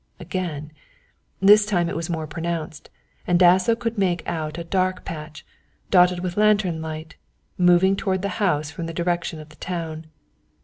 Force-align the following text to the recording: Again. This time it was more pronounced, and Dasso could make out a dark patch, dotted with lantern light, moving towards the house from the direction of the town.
Again. 0.19 0.71
This 1.41 1.63
time 1.63 1.87
it 1.87 1.95
was 1.95 2.09
more 2.09 2.25
pronounced, 2.25 2.89
and 3.27 3.37
Dasso 3.39 3.75
could 3.75 3.99
make 3.99 4.27
out 4.27 4.57
a 4.57 4.63
dark 4.63 5.05
patch, 5.05 5.45
dotted 5.91 6.21
with 6.21 6.37
lantern 6.37 6.81
light, 6.81 7.17
moving 7.55 7.95
towards 7.95 8.23
the 8.23 8.29
house 8.41 8.71
from 8.71 8.87
the 8.87 8.95
direction 8.95 9.39
of 9.39 9.49
the 9.49 9.57
town. 9.57 10.07